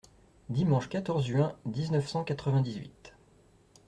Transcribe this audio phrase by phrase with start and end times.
[0.49, 3.13] Dimanche quatorze juin dix-neuf cent quatre-vingt-dix-huit.